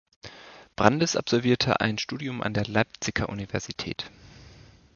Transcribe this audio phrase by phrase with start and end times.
[0.75, 4.09] Brandis absolvierte ein Studium an der Leipziger Universität.